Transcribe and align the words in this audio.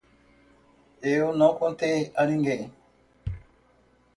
Eu 1.03 1.37
não 1.37 1.53
contei 1.55 2.11
a 2.15 2.25
ninguém. 2.25 2.71